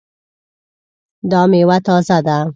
دا 1.31 1.41
میوه 1.51 1.77
تازه 1.87 2.17
ده؟ 2.25 2.37